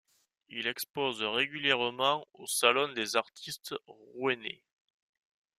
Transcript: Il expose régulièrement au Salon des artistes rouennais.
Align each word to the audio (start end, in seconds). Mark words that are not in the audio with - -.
Il 0.49 0.65
expose 0.65 1.21
régulièrement 1.21 2.25
au 2.33 2.47
Salon 2.47 2.91
des 2.91 3.15
artistes 3.17 3.75
rouennais. 3.85 4.63